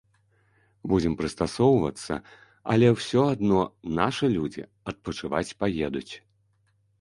[0.93, 2.13] Будзем прыстасоўвацца,
[2.73, 3.61] але ўсё адно
[4.01, 4.63] нашы людзі
[4.95, 6.09] адпачываць паедуць.